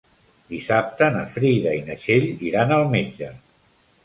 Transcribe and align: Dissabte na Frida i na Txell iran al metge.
Dissabte 0.53 1.09
na 1.17 1.21
Frida 1.33 1.75
i 1.81 1.83
na 1.91 1.99
Txell 2.01 2.27
iran 2.49 2.75
al 2.79 2.89
metge. 2.97 3.31